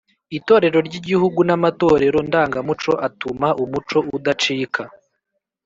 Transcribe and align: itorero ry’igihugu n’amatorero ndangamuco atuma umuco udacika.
itorero 0.37 0.77
ry’igihugu 0.87 1.39
n’amatorero 1.47 2.17
ndangamuco 2.27 2.91
atuma 3.07 3.47
umuco 3.63 3.97
udacika. 4.17 4.83